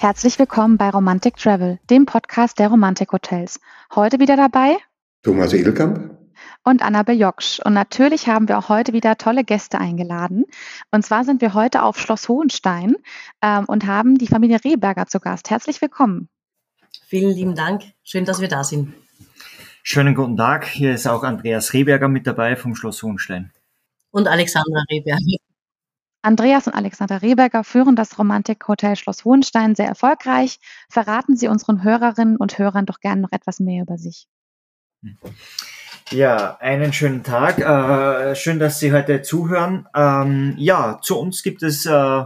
Herzlich 0.00 0.38
willkommen 0.38 0.78
bei 0.78 0.88
Romantic 0.88 1.36
Travel, 1.36 1.78
dem 1.90 2.06
Podcast 2.06 2.58
der 2.58 2.68
Romantik 2.68 3.12
Hotels. 3.12 3.60
Heute 3.94 4.18
wieder 4.18 4.34
dabei 4.34 4.78
Thomas 5.22 5.52
Edelkamp 5.52 6.16
und 6.64 6.80
Annabel 6.80 7.20
Joksch. 7.20 7.60
Und 7.62 7.74
natürlich 7.74 8.26
haben 8.26 8.48
wir 8.48 8.56
auch 8.56 8.70
heute 8.70 8.94
wieder 8.94 9.18
tolle 9.18 9.44
Gäste 9.44 9.78
eingeladen. 9.78 10.46
Und 10.90 11.04
zwar 11.04 11.24
sind 11.24 11.42
wir 11.42 11.52
heute 11.52 11.82
auf 11.82 12.00
Schloss 12.00 12.30
Hohenstein 12.30 12.96
ähm, 13.42 13.66
und 13.66 13.84
haben 13.84 14.16
die 14.16 14.26
Familie 14.26 14.64
Rehberger 14.64 15.04
zu 15.04 15.20
Gast. 15.20 15.50
Herzlich 15.50 15.82
willkommen. 15.82 16.30
Vielen 17.06 17.34
lieben 17.34 17.54
Dank. 17.54 17.82
Schön, 18.02 18.24
dass 18.24 18.40
wir 18.40 18.48
da 18.48 18.64
sind. 18.64 18.94
Schönen 19.82 20.14
guten 20.14 20.38
Tag. 20.38 20.64
Hier 20.66 20.94
ist 20.94 21.06
auch 21.06 21.24
Andreas 21.24 21.74
Rehberger 21.74 22.08
mit 22.08 22.26
dabei 22.26 22.56
vom 22.56 22.74
Schloss 22.74 23.02
Hohenstein. 23.02 23.52
Und 24.12 24.28
Alexandra 24.28 24.82
Rehberger. 24.90 25.49
Andreas 26.22 26.66
und 26.66 26.74
Alexander 26.74 27.22
Rehberger 27.22 27.64
führen 27.64 27.96
das 27.96 28.18
Romantik-Hotel 28.18 28.96
Schloss 28.96 29.24
Hohenstein 29.24 29.74
sehr 29.74 29.86
erfolgreich. 29.86 30.58
Verraten 30.90 31.36
Sie 31.36 31.48
unseren 31.48 31.82
Hörerinnen 31.82 32.36
und 32.36 32.58
Hörern 32.58 32.84
doch 32.84 33.00
gerne 33.00 33.22
noch 33.22 33.32
etwas 33.32 33.58
mehr 33.58 33.82
über 33.82 33.96
sich. 33.96 34.28
Ja, 36.10 36.58
einen 36.58 36.92
schönen 36.92 37.22
Tag. 37.22 37.58
Äh, 37.58 38.34
schön, 38.34 38.58
dass 38.58 38.78
Sie 38.80 38.92
heute 38.92 39.22
zuhören. 39.22 39.88
Ähm, 39.94 40.54
ja, 40.58 40.98
zu 41.00 41.18
uns 41.18 41.42
gibt 41.42 41.62
es 41.62 41.86
äh, 41.86 42.24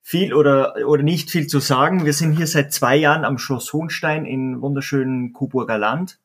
viel 0.00 0.32
oder, 0.32 0.76
oder 0.86 1.02
nicht 1.02 1.30
viel 1.30 1.46
zu 1.46 1.60
sagen. 1.60 2.06
Wir 2.06 2.14
sind 2.14 2.32
hier 2.32 2.46
seit 2.46 2.72
zwei 2.72 2.96
Jahren 2.96 3.26
am 3.26 3.36
Schloss 3.36 3.72
Hohenstein 3.74 4.24
in 4.24 4.62
wunderschönen 4.62 5.34
Coburger 5.34 5.76
Land. 5.76 6.20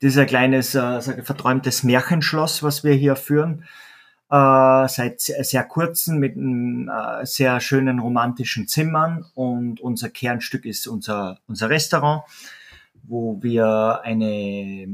Das 0.00 0.10
ist 0.10 0.18
ein 0.18 0.26
kleines, 0.26 0.74
äh, 0.74 1.22
verträumtes 1.22 1.84
Märchenschloss, 1.84 2.64
was 2.64 2.82
wir 2.82 2.94
hier 2.94 3.14
führen 3.14 3.64
äh, 4.34 4.88
seit 4.88 5.20
sehr 5.20 5.62
kurzen 5.64 6.18
mit 6.18 6.36
einem 6.36 6.88
äh, 6.88 7.24
sehr 7.24 7.60
schönen 7.60 8.00
romantischen 8.00 8.66
Zimmern 8.66 9.24
und 9.34 9.80
unser 9.80 10.08
Kernstück 10.08 10.64
ist 10.64 10.88
unser, 10.88 11.38
unser 11.46 11.70
Restaurant, 11.70 12.24
wo 13.04 13.40
wir 13.42 14.00
eine 14.02 14.24
äh, 14.32 14.88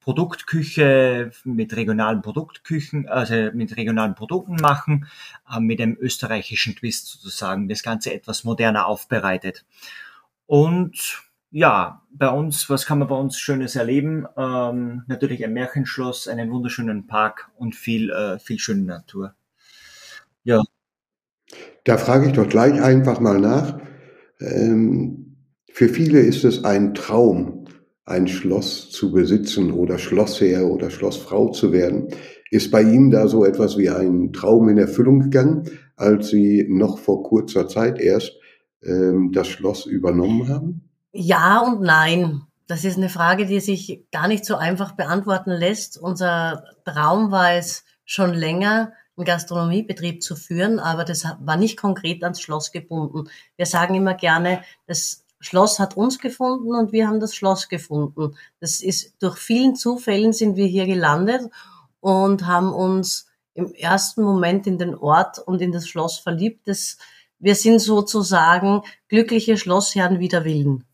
Produktküche 0.00 1.32
mit 1.44 1.76
regionalen 1.76 2.22
Produktküchen, 2.22 3.08
also 3.08 3.50
mit 3.52 3.76
regionalen 3.76 4.14
Produkten 4.14 4.56
machen, 4.56 5.06
äh, 5.54 5.60
mit 5.60 5.78
einem 5.78 5.98
österreichischen 6.00 6.74
Twist 6.74 7.08
sozusagen, 7.08 7.68
das 7.68 7.82
Ganze 7.82 8.14
etwas 8.14 8.42
moderner 8.44 8.86
aufbereitet. 8.86 9.66
Und 10.46 11.22
ja, 11.52 12.02
bei 12.10 12.30
uns, 12.30 12.70
was 12.70 12.86
kann 12.86 12.98
man 12.98 13.08
bei 13.08 13.14
uns 13.14 13.38
Schönes 13.38 13.76
erleben? 13.76 14.26
Ähm, 14.38 15.02
natürlich 15.06 15.44
ein 15.44 15.52
Märchenschloss, 15.52 16.26
einen 16.26 16.50
wunderschönen 16.50 17.06
Park 17.06 17.50
und 17.56 17.76
viel, 17.76 18.10
äh, 18.10 18.38
viel 18.38 18.58
schöne 18.58 18.84
Natur. 18.84 19.34
Ja. 20.44 20.62
Da 21.84 21.98
frage 21.98 22.26
ich 22.26 22.32
doch 22.32 22.48
gleich 22.48 22.80
einfach 22.80 23.20
mal 23.20 23.38
nach. 23.38 23.78
Ähm, 24.40 25.36
für 25.70 25.90
viele 25.90 26.20
ist 26.20 26.44
es 26.44 26.64
ein 26.64 26.94
Traum, 26.94 27.66
ein 28.06 28.28
Schloss 28.28 28.90
zu 28.90 29.12
besitzen 29.12 29.72
oder 29.72 29.98
Schlossherr 29.98 30.66
oder 30.66 30.90
Schlossfrau 30.90 31.50
zu 31.50 31.70
werden. 31.70 32.08
Ist 32.50 32.70
bei 32.70 32.82
Ihnen 32.82 33.10
da 33.10 33.28
so 33.28 33.44
etwas 33.44 33.76
wie 33.76 33.90
ein 33.90 34.32
Traum 34.32 34.70
in 34.70 34.78
Erfüllung 34.78 35.20
gegangen, 35.20 35.64
als 35.96 36.28
Sie 36.28 36.66
noch 36.68 36.98
vor 36.98 37.22
kurzer 37.22 37.68
Zeit 37.68 37.98
erst 37.98 38.38
ähm, 38.82 39.32
das 39.32 39.48
Schloss 39.48 39.84
übernommen 39.84 40.48
haben? 40.48 40.91
Ja 41.12 41.60
und 41.60 41.82
nein. 41.82 42.42
Das 42.66 42.84
ist 42.84 42.96
eine 42.96 43.10
Frage, 43.10 43.46
die 43.46 43.60
sich 43.60 44.04
gar 44.12 44.28
nicht 44.28 44.46
so 44.46 44.56
einfach 44.56 44.92
beantworten 44.92 45.50
lässt. 45.50 45.98
Unser 45.98 46.64
Traum 46.84 47.30
war 47.30 47.52
es 47.52 47.84
schon 48.04 48.32
länger, 48.32 48.92
einen 49.16 49.26
Gastronomiebetrieb 49.26 50.22
zu 50.22 50.36
führen, 50.36 50.78
aber 50.78 51.04
das 51.04 51.24
war 51.40 51.56
nicht 51.56 51.76
konkret 51.76 52.22
ans 52.24 52.40
Schloss 52.40 52.72
gebunden. 52.72 53.28
Wir 53.56 53.66
sagen 53.66 53.94
immer 53.94 54.14
gerne, 54.14 54.62
das 54.86 55.24
Schloss 55.38 55.78
hat 55.78 55.96
uns 55.96 56.18
gefunden 56.18 56.74
und 56.74 56.92
wir 56.92 57.08
haben 57.08 57.20
das 57.20 57.34
Schloss 57.34 57.68
gefunden. 57.68 58.36
Das 58.60 58.80
ist 58.80 59.16
durch 59.20 59.36
vielen 59.36 59.76
Zufällen 59.76 60.32
sind 60.32 60.56
wir 60.56 60.66
hier 60.66 60.86
gelandet 60.86 61.42
und 62.00 62.46
haben 62.46 62.72
uns 62.72 63.26
im 63.54 63.74
ersten 63.74 64.22
Moment 64.22 64.66
in 64.66 64.78
den 64.78 64.94
Ort 64.94 65.38
und 65.38 65.60
in 65.60 65.72
das 65.72 65.86
Schloss 65.86 66.18
verliebt. 66.18 66.68
Das, 66.68 66.96
wir 67.38 67.54
sind 67.54 67.80
sozusagen 67.80 68.82
glückliche 69.08 69.58
Schlossherren 69.58 70.20
wider 70.20 70.44
Willen. 70.44 70.84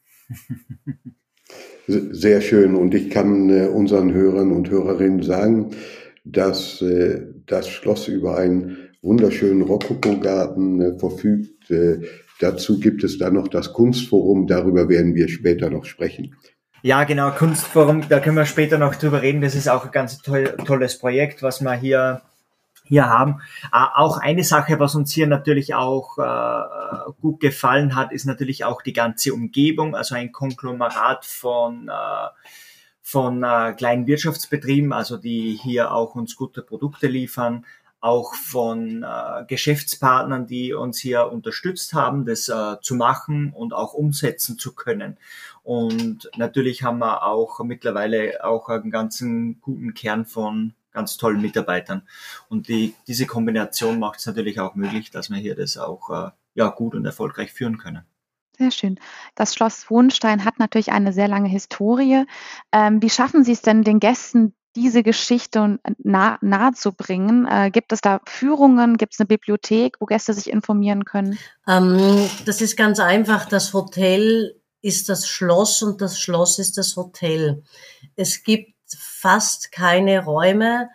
Sehr 1.86 2.40
schön. 2.40 2.74
Und 2.74 2.94
ich 2.94 3.10
kann 3.10 3.48
äh, 3.48 3.66
unseren 3.66 4.12
Hörern 4.12 4.52
und 4.52 4.68
Hörerinnen 4.68 5.22
sagen, 5.22 5.70
dass 6.24 6.82
äh, 6.82 7.26
das 7.46 7.68
Schloss 7.68 8.08
über 8.08 8.36
einen 8.36 8.76
wunderschönen 9.00 9.62
Rokokogarten 9.62 10.80
äh, 10.80 10.98
verfügt. 10.98 11.72
Dazu 12.40 12.80
gibt 12.80 13.04
es 13.04 13.18
dann 13.18 13.34
noch 13.34 13.48
das 13.48 13.74
Kunstforum. 13.74 14.46
Darüber 14.46 14.88
werden 14.88 15.14
wir 15.14 15.28
später 15.28 15.68
noch 15.68 15.84
sprechen. 15.84 16.34
Ja, 16.82 17.04
genau, 17.04 17.30
Kunstforum, 17.32 18.08
da 18.08 18.20
können 18.20 18.36
wir 18.36 18.46
später 18.46 18.78
noch 18.78 18.94
drüber 18.94 19.20
reden. 19.20 19.40
Das 19.40 19.54
ist 19.54 19.68
auch 19.68 19.84
ein 19.84 19.90
ganz 19.90 20.22
toll, 20.22 20.54
tolles 20.64 20.98
Projekt, 20.98 21.42
was 21.42 21.60
wir 21.60 21.74
hier 21.74 22.22
hier 22.88 23.08
haben. 23.08 23.40
Äh, 23.72 23.84
auch 23.94 24.18
eine 24.18 24.44
Sache, 24.44 24.80
was 24.80 24.94
uns 24.94 25.12
hier 25.12 25.26
natürlich 25.26 25.74
auch 25.74 26.18
äh, 26.18 27.12
gut 27.20 27.40
gefallen 27.40 27.94
hat, 27.94 28.12
ist 28.12 28.24
natürlich 28.24 28.64
auch 28.64 28.82
die 28.82 28.92
ganze 28.92 29.32
Umgebung, 29.34 29.94
also 29.94 30.14
ein 30.14 30.32
Konglomerat 30.32 31.24
von 31.24 31.88
äh, 31.88 32.28
von 33.02 33.42
äh, 33.42 33.72
kleinen 33.72 34.06
Wirtschaftsbetrieben, 34.06 34.92
also 34.92 35.16
die 35.16 35.58
hier 35.62 35.92
auch 35.92 36.14
uns 36.14 36.36
gute 36.36 36.60
Produkte 36.60 37.06
liefern, 37.06 37.64
auch 38.00 38.34
von 38.34 39.02
äh, 39.02 39.44
Geschäftspartnern, 39.46 40.46
die 40.46 40.74
uns 40.74 40.98
hier 40.98 41.32
unterstützt 41.32 41.94
haben, 41.94 42.26
das 42.26 42.50
äh, 42.50 42.76
zu 42.82 42.94
machen 42.94 43.52
und 43.52 43.72
auch 43.72 43.94
umsetzen 43.94 44.58
zu 44.58 44.74
können. 44.74 45.16
Und 45.62 46.30
natürlich 46.36 46.82
haben 46.82 46.98
wir 46.98 47.24
auch 47.24 47.60
mittlerweile 47.64 48.44
auch 48.44 48.68
einen 48.68 48.90
ganzen 48.90 49.60
guten 49.62 49.94
Kern 49.94 50.26
von 50.26 50.74
ganz 50.92 51.16
tollen 51.16 51.40
Mitarbeitern. 51.40 52.06
Und 52.48 52.68
die, 52.68 52.94
diese 53.06 53.26
Kombination 53.26 53.98
macht 53.98 54.20
es 54.20 54.26
natürlich 54.26 54.60
auch 54.60 54.74
möglich, 54.74 55.10
dass 55.10 55.30
wir 55.30 55.38
hier 55.38 55.54
das 55.54 55.76
auch 55.76 56.10
äh, 56.10 56.30
ja, 56.54 56.68
gut 56.68 56.94
und 56.94 57.04
erfolgreich 57.04 57.52
führen 57.52 57.78
können. 57.78 58.04
Sehr 58.58 58.72
schön. 58.72 58.98
Das 59.36 59.54
Schloss 59.54 59.88
Wohnstein 59.88 60.44
hat 60.44 60.58
natürlich 60.58 60.90
eine 60.90 61.12
sehr 61.12 61.28
lange 61.28 61.48
Historie. 61.48 62.24
Ähm, 62.72 63.00
wie 63.00 63.10
schaffen 63.10 63.44
Sie 63.44 63.52
es 63.52 63.62
denn 63.62 63.84
den 63.84 64.00
Gästen, 64.00 64.52
diese 64.74 65.04
Geschichte 65.04 65.78
nah, 65.98 66.38
nahe 66.40 66.72
zu 66.72 66.92
bringen? 66.92 67.46
Äh, 67.46 67.70
gibt 67.70 67.92
es 67.92 68.00
da 68.00 68.20
Führungen? 68.26 68.96
Gibt 68.96 69.14
es 69.14 69.20
eine 69.20 69.28
Bibliothek, 69.28 69.96
wo 70.00 70.06
Gäste 70.06 70.32
sich 70.34 70.50
informieren 70.50 71.04
können? 71.04 71.38
Ähm, 71.68 72.28
das 72.46 72.60
ist 72.60 72.76
ganz 72.76 72.98
einfach. 72.98 73.46
Das 73.46 73.72
Hotel 73.72 74.60
ist 74.82 75.08
das 75.08 75.28
Schloss 75.28 75.82
und 75.82 76.00
das 76.00 76.18
Schloss 76.18 76.58
ist 76.58 76.78
das 76.78 76.96
Hotel. 76.96 77.62
Es 78.16 78.42
gibt 78.42 78.72
fast 78.96 79.72
keine 79.72 80.24
Räume, 80.24 80.88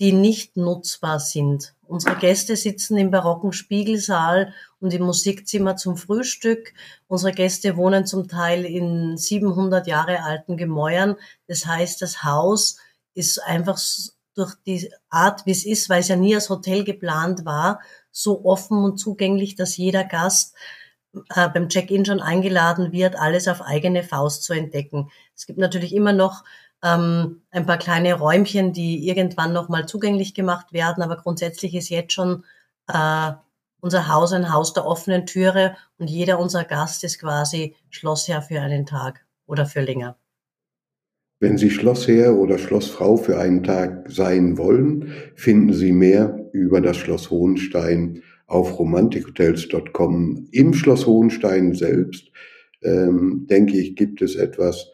die 0.00 0.12
nicht 0.12 0.56
nutzbar 0.56 1.18
sind. 1.20 1.74
Unsere 1.82 2.16
Gäste 2.16 2.54
sitzen 2.56 2.96
im 2.98 3.10
barocken 3.10 3.52
Spiegelsaal 3.52 4.52
und 4.78 4.92
im 4.92 5.02
Musikzimmer 5.02 5.76
zum 5.76 5.96
Frühstück. 5.96 6.72
Unsere 7.06 7.32
Gäste 7.32 7.76
wohnen 7.76 8.06
zum 8.06 8.28
Teil 8.28 8.64
in 8.64 9.16
700 9.16 9.86
Jahre 9.86 10.22
alten 10.22 10.56
Gemäuern. 10.56 11.16
Das 11.46 11.66
heißt, 11.66 12.02
das 12.02 12.22
Haus 12.22 12.78
ist 13.14 13.42
einfach 13.42 13.78
durch 14.34 14.54
die 14.66 14.92
Art, 15.08 15.46
wie 15.46 15.50
es 15.50 15.66
ist, 15.66 15.88
weil 15.88 16.00
es 16.00 16.08
ja 16.08 16.16
nie 16.16 16.34
als 16.34 16.50
Hotel 16.50 16.84
geplant 16.84 17.44
war, 17.44 17.80
so 18.12 18.44
offen 18.44 18.84
und 18.84 18.98
zugänglich, 18.98 19.56
dass 19.56 19.76
jeder 19.76 20.04
Gast 20.04 20.54
äh, 21.34 21.48
beim 21.48 21.68
Check-in 21.68 22.04
schon 22.04 22.20
eingeladen 22.20 22.92
wird, 22.92 23.16
alles 23.16 23.48
auf 23.48 23.62
eigene 23.62 24.04
Faust 24.04 24.44
zu 24.44 24.52
entdecken. 24.52 25.10
Es 25.34 25.46
gibt 25.46 25.58
natürlich 25.58 25.94
immer 25.94 26.12
noch 26.12 26.44
ähm, 26.82 27.42
ein 27.50 27.66
paar 27.66 27.78
kleine 27.78 28.14
Räumchen, 28.14 28.72
die 28.72 29.06
irgendwann 29.08 29.52
nochmal 29.52 29.86
zugänglich 29.86 30.34
gemacht 30.34 30.72
werden. 30.72 31.02
Aber 31.02 31.16
grundsätzlich 31.16 31.74
ist 31.74 31.88
jetzt 31.88 32.12
schon 32.12 32.44
äh, 32.88 33.32
unser 33.80 34.08
Haus 34.08 34.32
ein 34.32 34.52
Haus 34.52 34.72
der 34.72 34.86
offenen 34.86 35.26
Türe 35.26 35.76
und 35.98 36.08
jeder 36.08 36.38
unser 36.38 36.64
Gast 36.64 37.04
ist 37.04 37.18
quasi 37.20 37.74
Schlossherr 37.90 38.42
für 38.42 38.60
einen 38.60 38.86
Tag 38.86 39.24
oder 39.46 39.66
für 39.66 39.80
länger. 39.80 40.16
Wenn 41.40 41.56
Sie 41.56 41.70
Schlossherr 41.70 42.34
oder 42.34 42.58
Schlossfrau 42.58 43.16
für 43.16 43.38
einen 43.38 43.62
Tag 43.62 44.10
sein 44.10 44.58
wollen, 44.58 45.12
finden 45.36 45.72
Sie 45.72 45.92
mehr 45.92 46.48
über 46.52 46.80
das 46.80 46.96
Schloss 46.96 47.30
Hohenstein 47.30 48.22
auf 48.48 48.78
romantikhotels.com. 48.78 50.48
Im 50.50 50.74
Schloss 50.74 51.06
Hohenstein 51.06 51.74
selbst, 51.74 52.32
ähm, 52.82 53.46
denke 53.48 53.78
ich, 53.78 53.94
gibt 53.94 54.20
es 54.20 54.34
etwas 54.34 54.90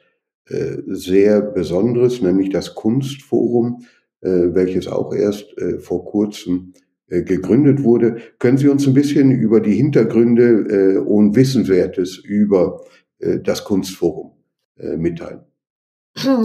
äh, 0.47 0.83
sehr 0.87 1.41
Besonderes, 1.41 2.21
nämlich 2.21 2.51
das 2.51 2.75
Kunstforum, 2.75 3.87
äh, 4.21 4.29
welches 4.29 4.89
auch 4.89 5.15
erst 5.15 5.57
äh, 5.57 5.79
vor 5.79 6.05
kurzem 6.05 6.75
gegründet 7.07 7.83
wurde. 7.83 8.17
Können 8.39 8.57
Sie 8.57 8.69
uns 8.69 8.87
ein 8.87 8.95
bisschen 8.95 9.31
über 9.31 9.61
die 9.61 9.75
Hintergründe 9.75 11.03
und 11.03 11.37
Wissenswertes 11.37 12.17
über 12.17 12.83
das 13.21 13.63
Kunstforum 13.63 14.33
mitteilen? 14.77 15.43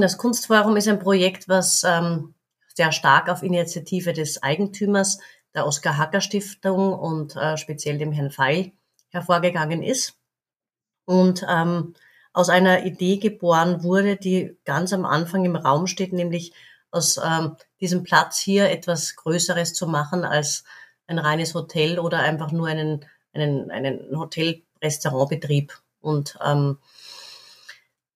Das 0.01 0.17
Kunstforum 0.17 0.75
ist 0.75 0.89
ein 0.89 0.99
Projekt, 0.99 1.47
was 1.47 1.83
ähm, 1.87 2.33
sehr 2.75 2.91
stark 2.91 3.29
auf 3.29 3.41
Initiative 3.41 4.11
des 4.11 4.43
Eigentümers 4.43 5.19
der 5.55 5.65
Oskar 5.65 5.97
Hacker 5.97 6.19
Stiftung 6.19 6.93
und 6.93 7.35
speziell 7.55 7.97
dem 7.97 8.11
Herrn 8.11 8.29
Feil 8.29 8.73
hervorgegangen 9.11 9.81
ist. 9.81 10.19
und 11.05 11.43
ähm, 11.49 11.93
aus 12.33 12.49
einer 12.49 12.85
Idee 12.85 13.17
geboren 13.17 13.83
wurde, 13.83 14.15
die 14.15 14.57
ganz 14.65 14.93
am 14.93 15.05
Anfang 15.05 15.45
im 15.45 15.55
Raum 15.55 15.87
steht, 15.87 16.13
nämlich 16.13 16.53
aus 16.91 17.17
ähm, 17.17 17.55
diesem 17.81 18.03
Platz 18.03 18.39
hier 18.39 18.69
etwas 18.69 19.15
Größeres 19.15 19.73
zu 19.73 19.87
machen 19.87 20.23
als 20.23 20.63
ein 21.07 21.19
reines 21.19 21.53
Hotel 21.53 21.99
oder 21.99 22.19
einfach 22.19 22.51
nur 22.51 22.67
einen, 22.67 23.05
einen, 23.33 23.71
einen 23.71 24.17
Hotel-Restaurantbetrieb. 24.17 25.73
Und 26.01 26.37
ähm, 26.45 26.77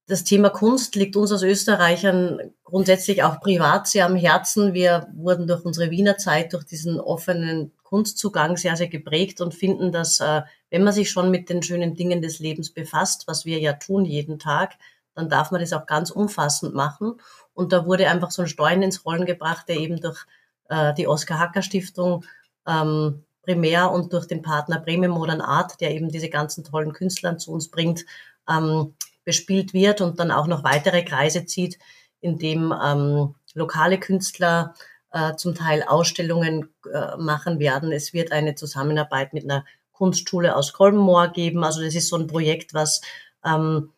das 0.07 0.24
Thema 0.24 0.50
Kunst 0.50 0.95
liegt 0.95 1.15
uns 1.15 1.31
als 1.31 1.44
Österreichern 1.44 2.54
grundsätzlich 2.63 3.24
auch 3.24 3.39
privat 3.39 3.88
sehr 3.88 4.06
am 4.06 4.15
Herzen. 4.15 4.74
Wir 4.74 5.07
wurden 5.13 5.48
durch 5.48 5.63
unsere 5.65 5.92
Wiener 5.92 6.18
Zeit, 6.18 6.54
durch 6.54 6.65
diesen 6.65 7.00
offenen 7.00 7.71
Kunstzugang 7.83 8.57
sehr, 8.57 8.75
sehr 8.75 8.89
geprägt 8.89 9.39
und 9.39 9.54
finden, 9.54 9.92
dass 9.92 10.19
äh, 10.19 10.42
wenn 10.74 10.84
man 10.84 10.92
sich 10.92 11.12
schon 11.12 11.30
mit 11.30 11.52
den 11.52 11.62
schönen 11.62 11.94
Dingen 11.94 12.24
des 12.24 12.40
Lebens 12.40 12.72
befasst, 12.72 13.28
was 13.28 13.46
wir 13.46 13.60
ja 13.60 13.74
tun 13.74 14.06
jeden 14.06 14.40
Tag, 14.40 14.74
dann 15.14 15.30
darf 15.30 15.52
man 15.52 15.62
das 15.62 15.72
auch 15.72 15.86
ganz 15.86 16.10
umfassend 16.10 16.74
machen. 16.74 17.22
Und 17.54 17.72
da 17.72 17.86
wurde 17.86 18.10
einfach 18.10 18.31
so 18.31 18.42
ein 18.42 18.48
Stein 18.48 18.81
ins 18.81 19.06
Rollen 19.06 19.28
gebracht, 19.28 19.70
der 19.70 19.78
eben 19.78 20.02
durch 20.02 20.25
äh, 20.70 20.92
die 20.96 21.08
Oskar 21.08 21.38
Hacker 21.38 21.62
Stiftung 21.62 22.25
ähm, 22.66 23.24
primär 23.44 23.92
und 23.92 24.14
durch 24.14 24.25
den 24.25 24.42
Partner 24.42 24.80
Premium 24.80 25.12
Modern 25.12 25.42
Art, 25.42 25.80
der 25.80 25.92
eben 25.92 26.10
diese 26.10 26.30
ganzen 26.30 26.64
tollen 26.64 26.92
Künstler 26.92 27.38
zu 27.38 27.52
uns 27.52 27.70
bringt, 27.70 28.04
ähm, 28.50 28.96
bespielt 29.25 29.75
wird 29.75 30.02
und 30.02 30.20
dann 30.20 30.31
auch 30.31 30.48
noch 30.48 30.64
weitere 30.64 31.04
Kreise 31.04 31.46
zieht, 31.46 31.78
indem 32.20 32.74
ähm, 32.84 33.36
lokale 33.54 34.00
Künstler 34.00 34.74
äh, 35.12 35.36
zum 35.36 35.54
Teil 35.54 35.84
Ausstellungen 35.84 36.74
äh, 36.92 37.16
machen 37.18 37.60
werden. 37.60 37.92
Es 37.92 38.12
wird 38.12 38.31
eine 38.31 38.56
Zusammenarbeit 38.56 39.34
mit 39.34 39.44
einer 39.44 39.66
Kunstschule 40.04 40.58
aus 40.58 40.74
Kolbenmoor 40.74 41.30
geben. 41.30 41.64
Also 41.64 41.82
das 41.82 41.96
ist 41.96 42.10
so 42.10 42.18
ein 42.18 42.28
Projekt, 42.28 42.74
was 42.74 43.00
ähm, 43.46 43.94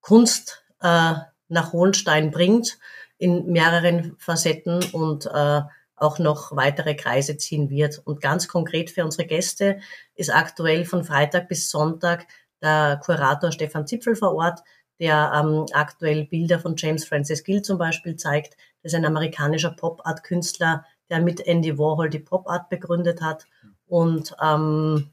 Kunst 0.00 0.64
äh, 0.80 1.12
nach 1.48 1.72
Hohenstein 1.74 2.30
bringt 2.30 2.78
in 3.18 3.52
mehreren 3.52 4.16
Facetten 4.18 4.82
und 4.92 5.26
äh, 5.26 5.60
auch 5.94 6.18
noch 6.18 6.56
weitere 6.56 6.94
Kreise 6.94 7.36
ziehen 7.36 7.68
wird. 7.68 8.00
Und 8.02 8.22
ganz 8.22 8.48
konkret 8.48 8.90
für 8.90 9.04
unsere 9.04 9.26
Gäste 9.26 9.80
ist 10.14 10.34
aktuell 10.34 10.86
von 10.86 11.04
Freitag 11.04 11.50
bis 11.50 11.68
Sonntag 11.68 12.26
der 12.62 12.98
Kurator 13.04 13.52
Stefan 13.52 13.86
Zipfel 13.86 14.16
vor 14.16 14.34
Ort, 14.34 14.60
der 15.00 15.32
ähm, 15.34 15.66
aktuell 15.74 16.24
Bilder 16.24 16.60
von 16.60 16.76
James 16.78 17.04
Francis 17.04 17.44
Gill 17.44 17.60
zum 17.60 17.76
Beispiel 17.76 18.16
zeigt. 18.16 18.56
Das 18.82 18.94
ist 18.94 18.98
ein 18.98 19.04
amerikanischer 19.04 19.72
Pop-Art-Künstler, 19.72 20.86
der 21.10 21.20
mit 21.20 21.46
Andy 21.46 21.76
Warhol 21.76 22.08
die 22.08 22.20
Pop-Art 22.20 22.70
begründet 22.70 23.20
hat 23.20 23.44
und 23.92 24.34
ähm, 24.42 25.11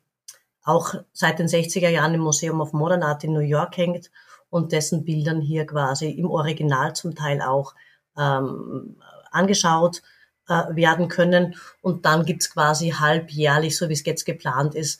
auch 0.70 0.94
seit 1.14 1.40
den 1.40 1.48
60er 1.48 1.90
Jahren 1.90 2.14
im 2.14 2.22
Museum 2.22 2.62
of 2.62 2.74
Modern 2.74 3.04
Art 3.04 3.24
in 3.24 3.34
New 3.34 3.40
York 3.40 3.76
hängt 3.78 4.12
und 4.50 4.72
dessen 4.72 5.04
Bildern 5.04 5.42
hier 5.42 5.66
quasi 5.66 6.12
im 6.12 6.30
Original 6.30 6.96
zum 6.96 7.16
Teil 7.16 7.42
auch 7.42 7.74
ähm, 8.18 8.98
angeschaut 9.32 10.02
äh, 10.48 10.76
werden 10.76 11.08
können. 11.08 11.56
Und 11.82 12.06
dann 12.06 12.26
gibt's 12.26 12.52
quasi 12.52 12.92
halbjährlich, 12.92 13.78
so 13.78 13.90
wie 13.90 13.94
es 13.94 14.06
jetzt 14.06 14.26
geplant 14.26 14.76
ist, 14.76 15.00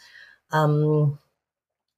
ähm, 0.52 1.18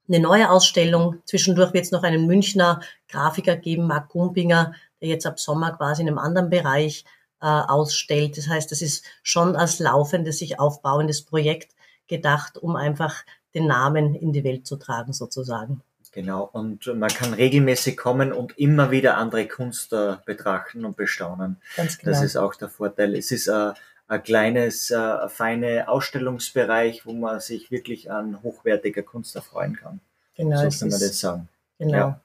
eine 0.08 0.20
neue 0.20 0.50
Ausstellung. 0.50 1.22
Zwischendurch 1.26 1.74
wird 1.74 1.86
es 1.86 1.92
noch 1.92 2.04
einen 2.04 2.28
Münchner 2.28 2.82
Grafiker 3.08 3.56
geben, 3.56 3.88
Marc 3.88 4.10
Gumpinger, 4.10 4.74
der 5.00 5.10
jetzt 5.10 5.26
ab 5.26 5.40
Sommer 5.40 5.72
quasi 5.72 6.02
in 6.02 6.10
einem 6.10 6.18
anderen 6.18 6.50
Bereich 6.50 7.06
äh, 7.42 7.46
ausstellt. 7.48 8.38
Das 8.38 8.50
heißt, 8.50 8.72
das 8.72 8.82
ist 8.82 9.06
schon 9.24 9.56
als 9.56 9.80
laufendes, 9.80 10.40
sich 10.40 10.60
aufbauendes 10.60 11.24
Projekt 11.24 11.74
gedacht, 12.08 12.58
um 12.58 12.76
einfach 12.76 13.24
den 13.54 13.68
Namen 13.68 14.16
in 14.16 14.34
die 14.34 14.44
Welt 14.44 14.66
zu 14.66 14.78
tragen, 14.78 15.14
sozusagen. 15.14 15.82
Genau, 16.14 16.50
und 16.52 16.88
man 16.88 17.10
kann 17.10 17.34
regelmäßig 17.34 17.96
kommen 17.96 18.34
und 18.34 18.58
immer 18.58 18.92
wieder 18.92 19.18
andere 19.18 19.48
Kunst 19.48 19.94
äh, 19.94 20.18
betrachten 20.26 20.84
und 20.84 20.98
bestaunen. 20.98 21.62
Ganz 21.78 21.98
genau. 21.98 22.12
Das 22.12 22.22
ist 22.22 22.36
auch 22.36 22.54
der 22.56 22.68
Vorteil. 22.68 23.16
Es 23.16 23.32
ist 23.32 23.48
äh, 23.48 23.72
ein 24.10 24.24
kleines, 24.24 24.92
äh, 24.92 25.30
feine 25.30 25.88
Ausstellungsbereich, 25.88 27.06
wo 27.06 27.14
man 27.14 27.40
sich 27.40 27.72
wirklich 27.72 28.12
an 28.12 28.44
hochwertiger 28.44 29.04
Kunst 29.04 29.38
erfreuen 29.38 29.78
kann. 29.78 30.02
Genau. 30.36 30.70
So 30.70 30.80
kann 30.80 30.90
man 30.90 31.00
das 31.00 31.20
sagen. 31.20 31.48
Genau. 31.80 31.98
Ja. 31.98 32.22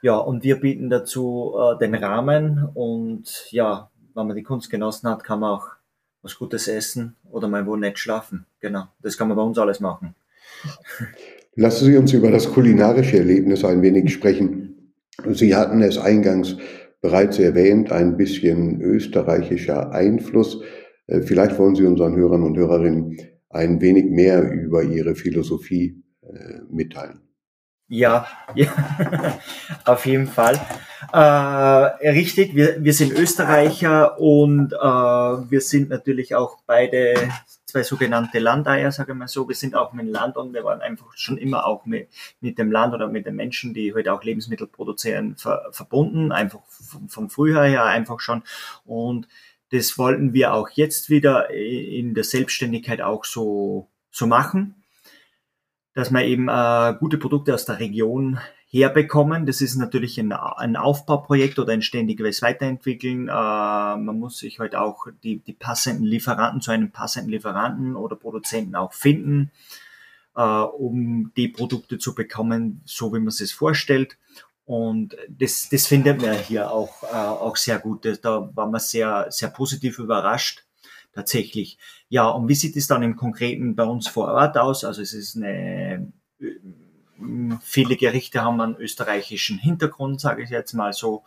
ja, 0.00 0.16
und 0.16 0.44
wir 0.44 0.60
bieten 0.60 0.88
dazu 0.88 1.56
äh, 1.58 1.78
den 1.78 1.96
Rahmen 1.96 2.64
und 2.74 3.50
ja, 3.50 3.90
wenn 4.14 4.26
man 4.28 4.36
die 4.36 4.44
Kunst 4.44 4.70
genossen 4.70 5.10
hat, 5.10 5.24
kann 5.24 5.40
man 5.40 5.58
auch 5.58 5.66
was 6.22 6.38
Gutes 6.38 6.68
essen 6.68 7.16
oder 7.30 7.48
mal 7.48 7.66
wo 7.66 7.76
nett 7.76 7.98
schlafen. 7.98 8.46
Genau, 8.60 8.84
das 9.02 9.16
kann 9.16 9.28
man 9.28 9.36
bei 9.36 9.42
uns 9.42 9.58
alles 9.58 9.80
machen. 9.80 10.14
Lassen 11.54 11.86
Sie 11.86 11.96
uns 11.96 12.12
über 12.12 12.30
das 12.30 12.50
kulinarische 12.52 13.18
Erlebnis 13.18 13.64
ein 13.64 13.82
wenig 13.82 14.12
sprechen. 14.12 14.92
Sie 15.30 15.54
hatten 15.54 15.82
es 15.82 15.98
eingangs 15.98 16.56
bereits 17.00 17.38
erwähnt, 17.38 17.92
ein 17.92 18.16
bisschen 18.16 18.80
österreichischer 18.80 19.92
Einfluss. 19.92 20.62
Äh, 21.06 21.22
vielleicht 21.22 21.58
wollen 21.58 21.74
Sie 21.74 21.84
unseren 21.84 22.16
Hörern 22.16 22.42
und 22.42 22.56
Hörerinnen 22.56 23.16
ein 23.50 23.80
wenig 23.80 24.06
mehr 24.06 24.50
über 24.50 24.82
Ihre 24.82 25.14
Philosophie 25.14 26.02
äh, 26.22 26.60
mitteilen. 26.70 27.27
Ja, 27.88 28.26
ja 28.54 28.68
auf 29.86 30.04
jeden 30.04 30.26
Fall. 30.26 30.60
Äh, 31.10 31.18
richtig, 32.10 32.54
wir, 32.54 32.84
wir 32.84 32.92
sind 32.92 33.12
Österreicher 33.12 34.20
und 34.20 34.74
äh, 34.74 34.76
wir 34.76 35.60
sind 35.62 35.88
natürlich 35.88 36.34
auch 36.34 36.58
beide 36.66 37.14
zwei 37.64 37.82
sogenannte 37.82 38.40
Landeier, 38.40 38.92
sage 38.92 39.12
ich 39.12 39.18
mal 39.18 39.26
so. 39.26 39.48
Wir 39.48 39.54
sind 39.54 39.74
auch 39.74 39.94
mit 39.94 40.06
dem 40.06 40.12
Land 40.12 40.36
und 40.36 40.52
wir 40.52 40.64
waren 40.64 40.82
einfach 40.82 41.16
schon 41.16 41.38
immer 41.38 41.64
auch 41.64 41.86
mit, 41.86 42.08
mit 42.42 42.58
dem 42.58 42.70
Land 42.70 42.92
oder 42.92 43.08
mit 43.08 43.24
den 43.24 43.36
Menschen, 43.36 43.72
die 43.72 43.94
heute 43.94 44.12
auch 44.12 44.22
Lebensmittel 44.22 44.66
produzieren, 44.66 45.36
ver, 45.36 45.68
verbunden, 45.70 46.30
einfach 46.30 46.60
vom, 46.68 47.08
vom 47.08 47.30
Frühjahr 47.30 47.66
her 47.66 47.84
einfach 47.84 48.20
schon. 48.20 48.42
Und 48.84 49.28
das 49.70 49.96
wollten 49.96 50.34
wir 50.34 50.52
auch 50.52 50.68
jetzt 50.70 51.08
wieder 51.08 51.48
in 51.50 52.12
der 52.12 52.24
Selbstständigkeit 52.24 53.00
auch 53.00 53.24
so, 53.24 53.88
so 54.10 54.26
machen 54.26 54.77
dass 55.98 56.12
wir 56.12 56.24
eben 56.24 56.48
äh, 56.48 56.94
gute 57.00 57.18
Produkte 57.18 57.52
aus 57.52 57.64
der 57.64 57.80
Region 57.80 58.38
herbekommen. 58.68 59.46
Das 59.46 59.60
ist 59.60 59.74
natürlich 59.74 60.16
ein, 60.20 60.30
ein 60.30 60.76
Aufbauprojekt 60.76 61.58
oder 61.58 61.72
ein 61.72 61.82
ständiges 61.82 62.40
Weiterentwickeln. 62.40 63.26
Äh, 63.26 63.32
man 63.32 64.16
muss 64.20 64.38
sich 64.38 64.60
halt 64.60 64.76
auch 64.76 65.08
die, 65.24 65.40
die 65.40 65.54
passenden 65.54 66.04
Lieferanten 66.04 66.60
zu 66.60 66.70
einem 66.70 66.92
passenden 66.92 67.32
Lieferanten 67.32 67.96
oder 67.96 68.14
Produzenten 68.14 68.76
auch 68.76 68.92
finden, 68.92 69.50
äh, 70.36 70.40
um 70.40 71.32
die 71.36 71.48
Produkte 71.48 71.98
zu 71.98 72.14
bekommen, 72.14 72.80
so 72.84 73.12
wie 73.12 73.18
man 73.18 73.26
es 73.26 73.38
sich 73.38 73.52
vorstellt. 73.52 74.18
Und 74.66 75.16
das, 75.28 75.68
das 75.68 75.88
findet 75.88 76.22
man 76.22 76.38
hier 76.38 76.70
auch, 76.70 77.02
äh, 77.02 77.16
auch 77.16 77.56
sehr 77.56 77.80
gut. 77.80 78.06
Da 78.22 78.48
war 78.54 78.70
man 78.70 78.80
sehr, 78.80 79.26
sehr 79.30 79.48
positiv 79.48 79.98
überrascht 79.98 80.67
tatsächlich. 81.12 81.78
Ja, 82.08 82.28
und 82.28 82.48
wie 82.48 82.54
sieht 82.54 82.76
es 82.76 82.86
dann 82.86 83.02
im 83.02 83.16
Konkreten 83.16 83.74
bei 83.74 83.84
uns 83.84 84.08
vor 84.08 84.28
Ort 84.28 84.56
aus? 84.56 84.84
Also 84.84 85.02
es 85.02 85.14
ist 85.14 85.36
eine, 85.36 86.12
viele 87.60 87.96
Gerichte 87.96 88.42
haben 88.42 88.60
einen 88.60 88.76
österreichischen 88.76 89.58
Hintergrund, 89.58 90.20
sage 90.20 90.42
ich 90.42 90.50
jetzt 90.50 90.72
mal 90.72 90.92
so, 90.92 91.24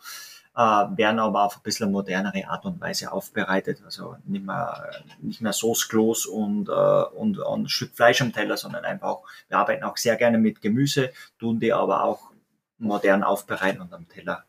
äh, 0.54 0.60
werden 0.60 1.18
aber 1.18 1.44
auf 1.44 1.56
ein 1.56 1.62
bisschen 1.62 1.90
modernere 1.90 2.46
Art 2.48 2.64
und 2.64 2.80
Weise 2.80 3.12
aufbereitet. 3.12 3.82
Also 3.84 4.16
nicht 4.24 4.44
mehr, 4.44 5.02
nicht 5.20 5.40
mehr 5.40 5.52
Soßklos 5.52 6.26
und, 6.26 6.68
äh, 6.68 6.72
und, 6.72 7.38
und 7.38 7.62
ein 7.64 7.68
Stück 7.68 7.94
Fleisch 7.94 8.20
am 8.20 8.32
Teller, 8.32 8.56
sondern 8.56 8.84
einfach 8.84 9.18
wir 9.48 9.58
arbeiten 9.58 9.84
auch 9.84 9.96
sehr 9.96 10.16
gerne 10.16 10.38
mit 10.38 10.60
Gemüse, 10.60 11.12
tun 11.38 11.60
die 11.60 11.72
aber 11.72 12.04
auch 12.04 12.30
modern 12.78 13.22
aufbereiten 13.22 13.80
und 13.80 13.92
am 13.92 14.08
Teller 14.08 14.44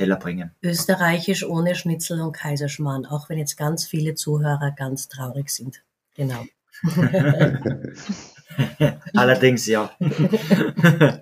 Teller 0.00 0.16
bringen. 0.16 0.50
Österreichisch 0.62 1.44
ohne 1.44 1.74
Schnitzel 1.74 2.22
und 2.22 2.32
Kaiserschmarrn, 2.32 3.04
auch 3.04 3.28
wenn 3.28 3.38
jetzt 3.38 3.56
ganz 3.56 3.86
viele 3.86 4.14
Zuhörer 4.14 4.70
ganz 4.70 5.08
traurig 5.08 5.50
sind. 5.50 5.82
Genau. 6.14 6.44
Allerdings 9.14 9.66
ja. 9.66 9.90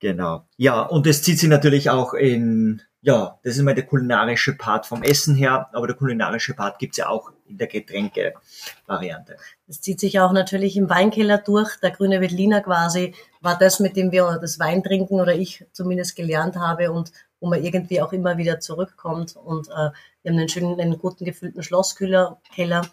genau. 0.00 0.48
Ja, 0.56 0.82
und 0.82 1.06
das 1.06 1.22
zieht 1.22 1.38
sich 1.38 1.48
natürlich 1.48 1.90
auch 1.90 2.12
in, 2.12 2.82
ja, 3.00 3.38
das 3.44 3.56
ist 3.56 3.62
mal 3.62 3.74
der 3.74 3.86
kulinarische 3.86 4.56
Part 4.56 4.86
vom 4.86 5.02
Essen 5.02 5.36
her, 5.36 5.68
aber 5.72 5.86
der 5.86 5.96
kulinarische 5.96 6.54
Part 6.54 6.78
gibt's 6.78 6.96
ja 6.96 7.08
auch 7.08 7.30
in 7.46 7.56
der 7.56 7.68
Getränke-Variante. 7.68 9.36
Das 9.66 9.80
zieht 9.80 10.00
sich 10.00 10.18
auch 10.18 10.32
natürlich 10.32 10.76
im 10.76 10.90
Weinkeller 10.90 11.38
durch. 11.38 11.76
Der 11.80 11.92
grüne 11.92 12.20
Veltliner 12.20 12.60
quasi 12.60 13.14
war 13.40 13.56
das, 13.56 13.78
mit 13.78 13.96
dem 13.96 14.10
wir 14.10 14.38
das 14.40 14.58
Wein 14.58 14.82
trinken 14.82 15.20
oder 15.20 15.34
ich 15.34 15.64
zumindest 15.72 16.16
gelernt 16.16 16.56
habe 16.56 16.90
und 16.90 17.12
wo 17.40 17.48
man 17.48 17.62
irgendwie 17.62 18.02
auch 18.02 18.12
immer 18.12 18.36
wieder 18.36 18.58
zurückkommt. 18.58 19.36
Und 19.36 19.68
äh, 19.68 19.90
wir 20.22 20.32
haben 20.32 20.38
einen 20.38 20.48
schönen, 20.48 20.80
einen 20.80 20.98
guten 20.98 21.24
gefüllten 21.24 21.62
Schlosskeller, 21.62 22.40
Keller, 22.52 22.84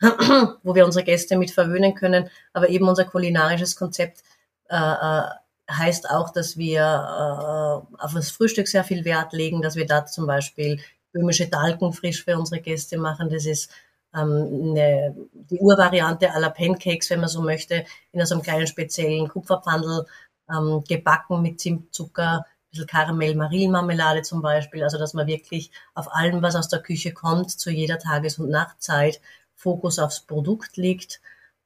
wo 0.62 0.74
wir 0.74 0.86
unsere 0.86 1.04
Gäste 1.04 1.36
mit 1.36 1.50
verwöhnen 1.50 1.94
können. 1.94 2.30
Aber 2.54 2.70
eben 2.70 2.88
unser 2.88 3.04
kulinarisches 3.04 3.76
Konzept 3.76 4.22
äh, 4.70 4.76
äh, 4.76 5.24
heißt 5.70 6.10
auch, 6.10 6.30
dass 6.30 6.56
wir 6.56 6.80
äh, 6.80 8.02
auf 8.02 8.14
das 8.14 8.30
Frühstück 8.30 8.68
sehr 8.68 8.84
viel 8.84 9.04
Wert 9.04 9.32
legen, 9.32 9.62
dass 9.62 9.76
wir 9.76 9.86
da 9.86 10.04
zum 10.06 10.26
Beispiel 10.26 10.80
böhmische 11.12 11.48
Dalken 11.48 11.92
frisch 11.92 12.24
für 12.24 12.36
unsere 12.36 12.60
Gäste 12.60 12.98
machen. 12.98 13.30
Das 13.30 13.46
ist 13.46 13.70
ähm, 14.14 14.70
eine, 14.70 15.14
die 15.32 15.58
Urvariante 15.58 16.32
aller 16.32 16.50
Pancakes, 16.50 17.10
wenn 17.10 17.20
man 17.20 17.28
so 17.28 17.42
möchte, 17.42 17.84
in 18.12 18.24
so 18.26 18.34
einem 18.34 18.42
kleinen 18.42 18.66
speziellen 18.66 19.28
Kupferpfandel 19.28 20.06
ähm, 20.50 20.82
gebacken 20.88 21.42
mit 21.42 21.60
Zimtzucker, 21.60 22.38
ein 22.38 22.70
bisschen 22.70 22.86
Karamell, 22.86 23.34
Marillenmarmelade 23.34 24.22
zum 24.22 24.42
Beispiel. 24.42 24.82
Also 24.82 24.98
dass 24.98 25.14
man 25.14 25.26
wirklich 25.26 25.70
auf 25.94 26.12
allem, 26.12 26.42
was 26.42 26.56
aus 26.56 26.68
der 26.68 26.82
Küche 26.82 27.12
kommt, 27.12 27.50
zu 27.50 27.70
jeder 27.70 27.98
Tages- 27.98 28.38
und 28.38 28.50
Nachtzeit 28.50 29.20
Fokus 29.54 29.98
aufs 29.98 30.20
Produkt 30.20 30.76
legt 30.76 31.20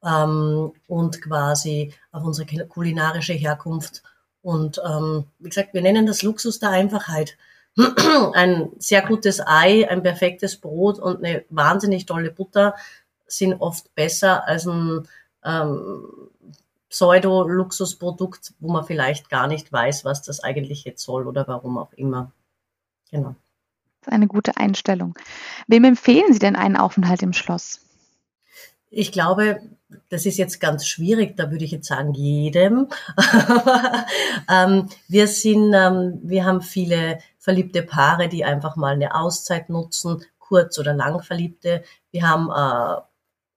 ähm, 0.04 0.73
und 0.87 1.23
quasi 1.23 1.92
auf 2.12 2.25
unsere 2.25 2.66
kulinarische 2.66 3.32
Herkunft. 3.32 4.02
Und 4.42 4.80
ähm, 4.87 5.25
wie 5.38 5.49
gesagt, 5.49 5.75
wir 5.75 5.82
nennen 5.82 6.06
das 6.06 6.23
Luxus 6.23 6.58
der 6.58 6.70
Einfachheit. 6.70 7.37
ein 8.34 8.70
sehr 8.78 9.02
gutes 9.02 9.40
Ei, 9.44 9.88
ein 9.88 10.02
perfektes 10.02 10.56
Brot 10.56 10.99
und 10.99 11.25
eine 11.25 11.44
wahnsinnig 11.50 12.06
tolle 12.06 12.30
Butter 12.30 12.75
sind 13.26 13.54
oft 13.61 13.94
besser 13.94 14.46
als 14.46 14.66
ein 14.66 15.08
ähm, 15.44 16.04
Pseudo-Luxusprodukt, 16.88 18.54
wo 18.61 18.70
man 18.70 18.84
vielleicht 18.84 19.28
gar 19.28 19.49
nicht 19.49 19.73
weiß, 19.73 20.04
was 20.04 20.23
das 20.23 20.40
eigentlich 20.40 20.84
jetzt 20.84 21.02
soll 21.02 21.26
oder 21.26 21.49
warum 21.49 21.78
auch 21.78 21.92
immer. 21.94 22.30
Genau. 23.11 23.34
Das 24.00 24.08
ist 24.08 24.12
eine 24.12 24.28
gute 24.28 24.56
Einstellung. 24.56 25.18
Wem 25.66 25.84
empfehlen 25.84 26.32
Sie 26.32 26.38
denn 26.38 26.54
einen 26.54 26.76
Aufenthalt 26.76 27.23
im 27.23 27.32
Schloss? 27.32 27.80
Ich 28.90 29.11
glaube, 29.11 29.61
das 30.09 30.27
ist 30.27 30.37
jetzt 30.37 30.61
ganz 30.61 30.87
schwierig, 30.87 31.37
da 31.37 31.51
würde 31.51 31.65
ich 31.65 31.71
jetzt 31.71 31.89
sagen, 31.89 32.15
jedem. 32.15 32.89
ähm, 34.51 34.89
wir 35.09 35.29
sind, 35.29 35.73
ähm, 35.75 36.21
wir 36.23 36.45
haben 36.45 36.63
viele 36.63 37.19
verliebte 37.39 37.83
Paare, 37.83 38.29
die 38.29 38.45
einfach 38.45 38.77
mal 38.77 38.95
eine 38.95 39.15
Auszeit 39.15 39.71
nutzen, 39.71 40.25
kurz 40.39 40.79
oder 40.79 40.95
lang 40.95 41.23
Verliebte. 41.23 41.85
Wir 42.11 42.29
haben 42.29 42.51
äh, 42.51 43.01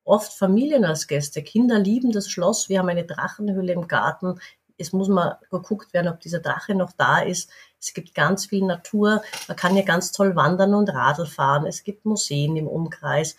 oft 0.04 0.34
Familien 0.34 0.86
als 0.86 1.08
Gäste. 1.08 1.44
Kinder 1.44 1.80
lieben 1.80 2.12
das 2.12 2.30
Schloss. 2.30 2.70
Wir 2.70 2.80
haben 2.80 2.90
eine 2.90 3.06
Drachenhöhle 3.06 3.74
im 3.74 3.88
Garten. 3.88 4.40
Es 4.78 4.94
muss 4.94 5.08
mal 5.08 5.40
geguckt 5.52 5.94
werden, 5.94 6.08
ob 6.08 6.20
dieser 6.20 6.40
Drache 6.40 6.76
noch 6.76 6.92
da 6.92 7.20
ist. 7.20 7.50
Es 7.80 7.94
gibt 7.94 8.16
ganz 8.16 8.46
viel 8.46 8.66
Natur. 8.66 9.22
Man 9.48 9.58
kann 9.58 9.74
hier 9.74 9.84
ganz 9.84 10.12
toll 10.12 10.36
wandern 10.36 10.74
und 10.74 10.90
Radl 10.90 11.26
fahren. 11.26 11.66
Es 11.66 11.84
gibt 11.84 12.06
Museen 12.06 12.56
im 12.56 12.68
Umkreis 12.68 13.36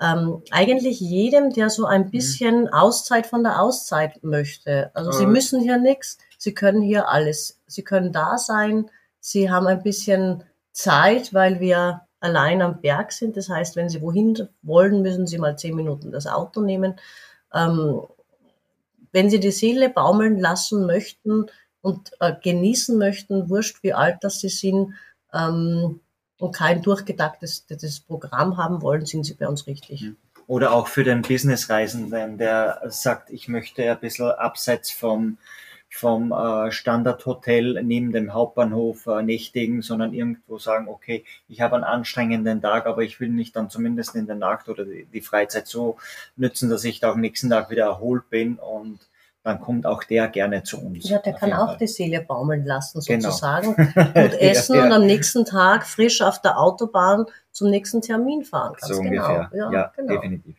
ähm, 0.00 0.42
eigentlich 0.50 0.98
jedem, 0.98 1.52
der 1.52 1.68
so 1.68 1.84
ein 1.84 2.06
mhm. 2.06 2.10
bisschen 2.10 2.68
Auszeit 2.68 3.26
von 3.26 3.42
der 3.42 3.60
Auszeit 3.60 4.22
möchte. 4.22 4.90
Also 4.94 5.12
Sie 5.12 5.26
müssen 5.26 5.60
hier 5.60 5.76
nichts, 5.76 6.18
Sie 6.38 6.54
können 6.54 6.80
hier 6.80 7.08
alles. 7.08 7.60
Sie 7.66 7.84
können 7.84 8.12
da 8.12 8.38
sein, 8.38 8.90
Sie 9.20 9.50
haben 9.50 9.66
ein 9.66 9.82
bisschen 9.82 10.42
Zeit, 10.72 11.34
weil 11.34 11.60
wir 11.60 12.02
allein 12.20 12.62
am 12.62 12.80
Berg 12.80 13.12
sind. 13.12 13.36
Das 13.36 13.50
heißt, 13.50 13.76
wenn 13.76 13.90
Sie 13.90 14.00
wohin 14.00 14.48
wollen, 14.62 15.02
müssen 15.02 15.26
Sie 15.26 15.38
mal 15.38 15.58
zehn 15.58 15.74
Minuten 15.74 16.12
das 16.12 16.26
Auto 16.26 16.62
nehmen. 16.62 16.98
Ähm, 17.52 18.00
wenn 19.12 19.28
Sie 19.28 19.40
die 19.40 19.50
Seele 19.50 19.90
baumeln 19.90 20.38
lassen 20.38 20.86
möchten 20.86 21.46
und 21.82 22.12
äh, 22.20 22.32
genießen 22.42 22.96
möchten, 22.96 23.50
wurscht 23.50 23.82
wie 23.82 23.92
alt 23.92 24.18
das 24.22 24.40
Sie 24.40 24.48
sind, 24.48 24.94
ähm, 25.32 26.00
und 26.40 26.52
kein 26.52 26.82
durchgedachtes 26.82 27.64
Programm 28.06 28.56
haben 28.56 28.82
wollen, 28.82 29.06
sind 29.06 29.24
sie 29.24 29.34
bei 29.34 29.46
uns 29.46 29.66
richtig. 29.66 30.06
Oder 30.46 30.72
auch 30.72 30.88
für 30.88 31.04
den 31.04 31.22
Businessreisenden, 31.22 32.38
der 32.38 32.82
sagt, 32.88 33.30
ich 33.30 33.46
möchte 33.46 33.88
ein 33.88 34.00
bisschen 34.00 34.30
abseits 34.32 34.90
vom, 34.90 35.38
vom 35.88 36.32
äh, 36.32 36.72
Standardhotel 36.72 37.80
neben 37.84 38.10
dem 38.10 38.32
Hauptbahnhof 38.32 39.06
äh, 39.06 39.22
nächtigen, 39.22 39.82
sondern 39.82 40.12
irgendwo 40.12 40.58
sagen, 40.58 40.88
okay, 40.88 41.24
ich 41.48 41.60
habe 41.60 41.76
einen 41.76 41.84
anstrengenden 41.84 42.62
Tag, 42.62 42.86
aber 42.86 43.02
ich 43.02 43.20
will 43.20 43.28
mich 43.28 43.52
dann 43.52 43.70
zumindest 43.70 44.16
in 44.16 44.26
der 44.26 44.36
Nacht 44.36 44.68
oder 44.68 44.84
die 44.84 45.20
Freizeit 45.20 45.68
so 45.68 45.98
nützen, 46.36 46.70
dass 46.70 46.84
ich 46.84 46.98
da 47.00 47.12
am 47.12 47.20
nächsten 47.20 47.50
Tag 47.50 47.70
wieder 47.70 47.84
erholt 47.84 48.28
bin 48.30 48.56
und 48.56 48.98
dann 49.42 49.58
kommt 49.60 49.86
auch 49.86 50.04
der 50.04 50.28
gerne 50.28 50.62
zu 50.62 50.78
uns. 50.78 51.08
Ja, 51.08 51.18
der 51.18 51.32
kann 51.32 51.52
auch 51.52 51.68
Fall. 51.68 51.76
die 51.78 51.86
Seele 51.86 52.20
baumeln 52.26 52.64
lassen, 52.64 53.00
genau. 53.06 53.30
sozusagen. 53.30 53.74
Genau. 53.94 54.28
Gut 54.28 54.40
essen 54.40 54.74
ja, 54.74 54.80
ja. 54.80 54.86
und 54.86 54.92
am 54.92 55.06
nächsten 55.06 55.44
Tag 55.44 55.86
frisch 55.86 56.20
auf 56.20 56.40
der 56.42 56.58
Autobahn 56.58 57.24
zum 57.50 57.70
nächsten 57.70 58.02
Termin 58.02 58.44
fahren. 58.44 58.74
Ganz 58.78 58.94
so 58.94 59.02
genau. 59.02 59.26
ungefähr. 59.26 59.50
Ja, 59.54 59.72
ja 59.72 59.92
genau. 59.96 60.14
definitiv. 60.14 60.56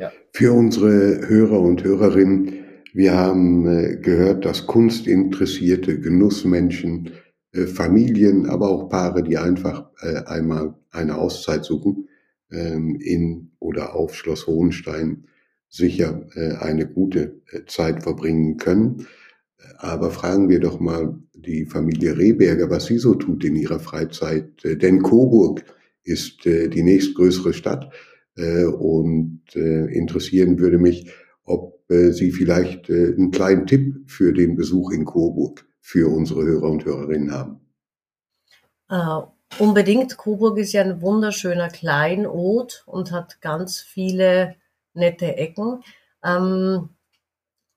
Ja. 0.00 0.10
Für 0.32 0.52
unsere 0.52 1.28
Hörer 1.28 1.60
und 1.60 1.84
Hörerinnen, 1.84 2.64
wir 2.92 3.16
haben 3.16 3.66
äh, 3.66 3.96
gehört, 3.96 4.44
dass 4.44 4.66
kunstinteressierte 4.66 6.00
Genussmenschen, 6.00 7.12
äh, 7.52 7.66
Familien, 7.66 8.48
aber 8.48 8.68
auch 8.68 8.88
Paare, 8.88 9.22
die 9.22 9.38
einfach 9.38 9.90
äh, 10.00 10.24
einmal 10.26 10.74
eine 10.90 11.16
Auszeit 11.16 11.64
suchen, 11.64 12.08
ähm, 12.50 12.96
in 13.00 13.52
oder 13.60 13.94
auf 13.94 14.14
Schloss 14.14 14.46
Hohenstein 14.46 15.28
sicher 15.74 16.24
äh, 16.36 16.54
eine 16.58 16.86
gute 16.86 17.40
äh, 17.50 17.64
Zeit 17.66 18.04
verbringen 18.04 18.56
können. 18.58 19.06
Aber 19.78 20.10
fragen 20.10 20.48
wir 20.48 20.60
doch 20.60 20.78
mal 20.78 21.18
die 21.34 21.64
Familie 21.64 22.16
Rehberger, 22.16 22.70
was 22.70 22.86
sie 22.86 22.98
so 22.98 23.14
tut 23.14 23.44
in 23.44 23.56
ihrer 23.56 23.80
Freizeit. 23.80 24.64
Äh, 24.64 24.76
denn 24.76 25.02
Coburg 25.02 25.64
ist 26.04 26.44
die 26.44 26.82
nächstgrößere 26.82 27.54
Stadt 27.54 27.90
und 28.36 29.40
interessieren 29.54 30.58
würde 30.58 30.76
mich, 30.76 31.10
ob 31.44 31.82
Sie 31.88 32.30
vielleicht 32.30 32.90
einen 32.90 33.30
kleinen 33.30 33.66
Tipp 33.66 34.10
für 34.10 34.34
den 34.34 34.54
Besuch 34.54 34.90
in 34.90 35.06
Coburg 35.06 35.66
für 35.80 36.14
unsere 36.14 36.44
Hörer 36.44 36.68
und 36.68 36.84
Hörerinnen 36.84 37.32
haben. 37.32 37.60
Uh, 38.92 39.28
unbedingt. 39.58 40.18
Coburg 40.18 40.58
ist 40.58 40.74
ja 40.74 40.82
ein 40.82 41.00
wunderschöner 41.00 41.70
Kleinod 41.70 42.84
und 42.84 43.10
hat 43.10 43.40
ganz 43.40 43.80
viele 43.80 44.56
nette 44.94 45.36
Ecken. 45.36 45.82
Ähm, 46.24 46.90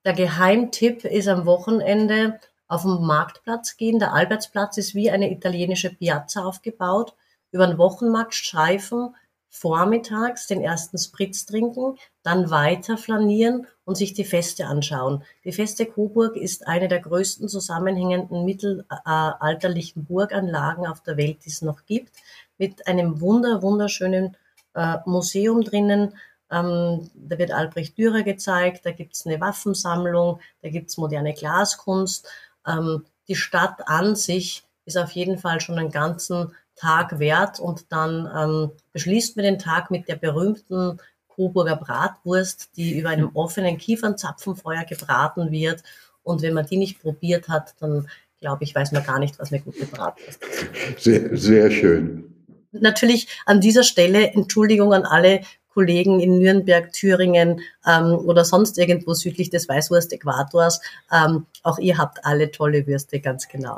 der 0.06 0.14
Geheimtipp 0.14 1.04
ist 1.04 1.28
am 1.28 1.46
Wochenende 1.46 2.40
auf 2.68 2.84
den 2.84 3.06
Marktplatz 3.06 3.78
gehen. 3.78 4.00
Der 4.00 4.14
Albertsplatz 4.14 4.78
ist 4.78 4.96
wie 4.96 5.12
eine 5.12 5.32
italienische 5.32 5.90
Piazza 5.94 6.44
aufgebaut. 6.44 7.14
Über 7.52 7.68
den 7.68 7.78
Wochenmarkt 7.78 8.34
schleifen, 8.34 9.16
vormittags 9.50 10.48
den 10.48 10.62
ersten 10.62 10.98
Spritz 10.98 11.46
trinken, 11.46 11.98
dann 12.24 12.52
weiter 12.52 12.98
flanieren 12.98 13.68
und 13.86 13.96
sich 13.96 14.14
die 14.14 14.26
Feste 14.26 14.68
anschauen. 14.68 15.24
Die 15.46 15.52
Feste 15.52 15.86
Coburg 15.86 16.36
ist 16.36 16.68
eine 16.68 16.88
der 16.88 17.00
größten 17.00 17.48
zusammenhängenden 17.48 18.46
mittelalterlichen 18.46 20.06
Burganlagen 20.06 20.86
auf 20.86 21.02
der 21.02 21.18
Welt, 21.18 21.46
die 21.46 21.50
es 21.50 21.62
noch 21.62 21.86
gibt, 21.86 22.12
mit 22.58 22.88
einem 22.88 23.22
wunder, 23.22 23.62
wunderschönen 23.62 24.36
äh, 24.74 24.98
Museum 25.06 25.64
drinnen, 25.64 26.14
ähm, 26.52 27.10
da 27.14 27.38
wird 27.38 27.52
Albrecht 27.52 27.98
Dürer 27.98 28.24
gezeigt, 28.24 28.86
da 28.86 28.92
gibt's 28.92 29.26
eine 29.26 29.40
Waffensammlung, 29.42 30.40
da 30.62 30.70
gibt's 30.70 30.98
moderne 30.98 31.34
Glaskunst. 31.34 32.28
Ähm, 32.66 33.06
die 33.28 33.36
Stadt 33.36 33.88
an 33.88 34.16
sich 34.16 34.64
ist 34.86 34.98
auf 34.98 35.12
jeden 35.12 35.38
Fall 35.38 35.60
schon 35.60 35.78
einen 35.78 35.92
ganzen 35.92 36.54
Tag 36.76 37.20
wert 37.20 37.60
und 37.60 37.92
dann 37.92 38.30
ähm, 38.36 38.72
beschließt 38.94 39.36
man 39.36 39.44
den 39.44 39.60
Tag 39.60 39.92
mit 39.92 40.08
der 40.08 40.16
berühmten 40.16 41.00
Coburger 41.28 41.76
Bratwurst, 41.76 42.70
die 42.78 42.98
über 43.00 43.10
einem 43.10 43.32
offenen 43.36 43.78
Kiefernzapfenfeuer 43.78 44.86
gebraten 44.86 45.52
wird. 45.52 45.84
Und 46.24 46.42
wenn 46.42 46.54
man 46.54 46.66
die 46.66 46.78
nicht 46.78 47.02
probiert 47.02 47.48
hat, 47.48 47.76
dann 47.80 48.08
glaube 48.40 48.64
ich, 48.64 48.76
weiß 48.76 48.92
man 48.92 49.04
gar 49.04 49.20
nicht, 49.20 49.40
was 49.40 49.52
eine 49.52 49.62
gute 49.62 49.86
Bratwurst 49.86 50.44
ist. 50.44 51.04
Sehr, 51.04 51.36
sehr 51.36 51.72
schön. 51.72 52.34
Natürlich 52.72 53.28
an 53.46 53.62
dieser 53.62 53.84
Stelle 53.84 54.32
Entschuldigung 54.32 54.94
an 54.94 55.06
alle 55.06 55.42
Kollegen 55.78 56.20
in 56.20 56.40
Nürnberg, 56.40 56.92
Thüringen 56.92 57.62
ähm, 57.86 58.18
oder 58.26 58.44
sonst 58.44 58.80
irgendwo 58.80 59.14
südlich 59.14 59.52
des 59.52 59.70
Weißwurst-Äquators. 59.70 60.82
Ähm, 61.14 61.46
auch 61.62 61.78
ihr 61.78 62.00
habt 62.00 62.26
alle 62.26 62.50
tolle 62.50 62.88
Würste, 62.88 63.20
ganz 63.20 63.48
genau. 63.48 63.78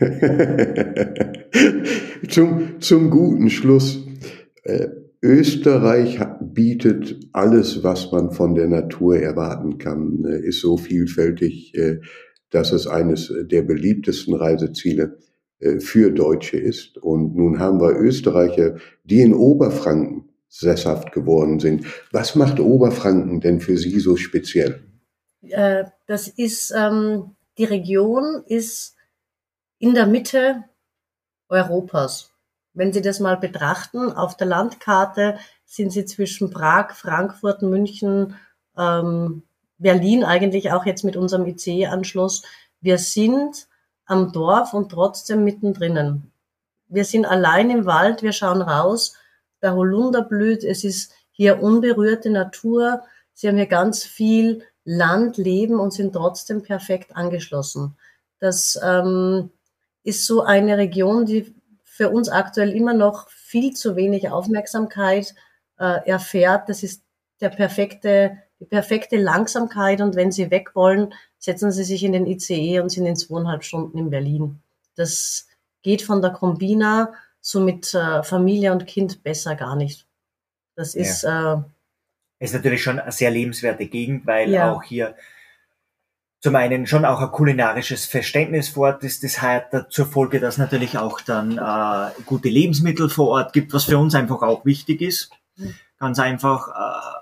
zum, 2.28 2.80
zum 2.80 3.10
guten 3.10 3.50
Schluss. 3.50 4.00
Äh, 4.64 4.88
Österreich 5.22 6.18
bietet 6.40 7.14
alles, 7.32 7.84
was 7.84 8.10
man 8.10 8.32
von 8.32 8.56
der 8.56 8.66
Natur 8.66 9.16
erwarten 9.16 9.78
kann, 9.78 10.24
äh, 10.24 10.40
ist 10.40 10.60
so 10.60 10.76
vielfältig, 10.76 11.72
äh, 11.76 12.00
dass 12.50 12.72
es 12.72 12.88
eines 12.88 13.32
der 13.42 13.62
beliebtesten 13.62 14.34
Reiseziele 14.34 15.04
äh, 15.04 15.29
für 15.78 16.10
Deutsche 16.10 16.56
ist. 16.56 16.96
Und 16.98 17.36
nun 17.36 17.58
haben 17.58 17.80
wir 17.80 17.90
Österreicher, 17.90 18.76
die 19.04 19.20
in 19.20 19.34
Oberfranken 19.34 20.30
sesshaft 20.48 21.12
geworden 21.12 21.60
sind. 21.60 21.86
Was 22.12 22.34
macht 22.34 22.60
Oberfranken 22.60 23.40
denn 23.40 23.60
für 23.60 23.78
Sie 23.78 24.00
so 24.00 24.16
speziell? 24.16 24.82
Äh, 25.42 25.84
das 26.06 26.28
ist, 26.28 26.72
ähm, 26.76 27.36
die 27.56 27.64
Region 27.64 28.42
ist 28.46 28.96
in 29.78 29.94
der 29.94 30.06
Mitte 30.06 30.64
Europas. 31.48 32.32
Wenn 32.74 32.92
Sie 32.92 33.00
das 33.00 33.20
mal 33.20 33.36
betrachten, 33.36 34.12
auf 34.12 34.36
der 34.36 34.46
Landkarte 34.46 35.38
sind 35.64 35.92
Sie 35.92 36.04
zwischen 36.04 36.50
Prag, 36.50 36.94
Frankfurt, 36.94 37.62
München, 37.62 38.34
ähm, 38.76 39.42
Berlin 39.78 40.24
eigentlich 40.24 40.72
auch 40.72 40.84
jetzt 40.84 41.04
mit 41.04 41.16
unserem 41.16 41.46
ICE-Anschluss. 41.46 42.42
Wir 42.80 42.98
sind 42.98 43.68
am 44.10 44.32
Dorf 44.32 44.74
und 44.74 44.90
trotzdem 44.90 45.44
mittendrin. 45.44 46.30
Wir 46.88 47.04
sind 47.04 47.24
allein 47.24 47.70
im 47.70 47.86
Wald, 47.86 48.22
wir 48.22 48.32
schauen 48.32 48.62
raus, 48.62 49.14
der 49.62 49.74
Holunder 49.74 50.22
blüht, 50.22 50.64
es 50.64 50.84
ist 50.84 51.12
hier 51.30 51.62
unberührte 51.62 52.30
Natur. 52.30 53.02
Sie 53.32 53.48
haben 53.48 53.56
hier 53.56 53.66
ganz 53.66 54.04
viel 54.04 54.64
Land 54.84 55.36
leben 55.36 55.78
und 55.78 55.92
sind 55.92 56.12
trotzdem 56.14 56.62
perfekt 56.62 57.14
angeschlossen. 57.14 57.96
Das 58.40 58.78
ähm, 58.82 59.50
ist 60.02 60.26
so 60.26 60.42
eine 60.42 60.76
Region, 60.78 61.26
die 61.26 61.54
für 61.84 62.10
uns 62.10 62.28
aktuell 62.28 62.72
immer 62.72 62.94
noch 62.94 63.28
viel 63.28 63.74
zu 63.74 63.94
wenig 63.94 64.30
Aufmerksamkeit 64.30 65.34
äh, 65.78 66.08
erfährt. 66.08 66.68
Das 66.68 66.82
ist 66.82 67.02
der 67.40 67.50
perfekte, 67.50 68.38
die 68.58 68.64
perfekte 68.64 69.16
Langsamkeit 69.16 70.00
und 70.00 70.16
wenn 70.16 70.32
Sie 70.32 70.50
weg 70.50 70.74
wollen, 70.74 71.14
setzen 71.40 71.72
Sie 71.72 71.84
sich 71.84 72.04
in 72.04 72.12
den 72.12 72.26
ICE 72.26 72.80
und 72.80 72.90
sind 72.90 73.06
in 73.06 73.16
zweieinhalb 73.16 73.64
Stunden 73.64 73.98
in 73.98 74.10
Berlin. 74.10 74.60
Das 74.94 75.48
geht 75.82 76.02
von 76.02 76.22
der 76.22 76.30
Kombina 76.30 77.12
so 77.40 77.60
mit 77.60 77.94
äh, 77.94 78.22
Familie 78.22 78.70
und 78.72 78.86
Kind 78.86 79.22
besser 79.24 79.56
gar 79.56 79.74
nicht. 79.74 80.06
Das 80.76 80.94
ist, 80.94 81.22
ja. 81.22 81.54
äh, 81.54 82.44
ist 82.44 82.54
natürlich 82.54 82.82
schon 82.82 83.00
eine 83.00 83.10
sehr 83.10 83.30
lebenswerte 83.30 83.86
Gegend, 83.86 84.26
weil 84.26 84.50
ja. 84.50 84.72
auch 84.72 84.82
hier 84.82 85.16
zum 86.40 86.56
einen 86.56 86.86
schon 86.86 87.04
auch 87.04 87.20
ein 87.20 87.30
kulinarisches 87.30 88.06
Verständnis 88.06 88.70
vor 88.70 88.88
Ort 88.88 89.04
ist. 89.04 89.24
Das 89.24 89.42
hat 89.42 89.90
zur 89.90 90.06
Folge, 90.06 90.40
dass 90.40 90.58
natürlich 90.58 90.96
auch 90.96 91.20
dann 91.20 91.58
äh, 91.58 92.22
gute 92.24 92.48
Lebensmittel 92.48 93.08
vor 93.08 93.28
Ort 93.28 93.52
gibt, 93.52 93.72
was 93.72 93.84
für 93.84 93.98
uns 93.98 94.14
einfach 94.14 94.42
auch 94.42 94.64
wichtig 94.64 95.02
ist. 95.02 95.30
Mhm. 95.56 95.74
Ganz 95.98 96.18
einfach 96.18 96.68
äh, 96.68 97.19